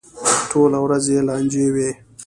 ټوله 0.49 0.79
ورځ 0.85 1.05
یې 1.13 1.19
لانجې 1.27 1.65
وي. 1.73 1.89